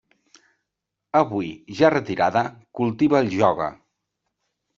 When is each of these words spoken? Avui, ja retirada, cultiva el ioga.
Avui, 1.19 1.49
ja 1.81 1.91
retirada, 1.97 2.43
cultiva 2.81 3.21
el 3.25 3.31
ioga. 3.37 3.71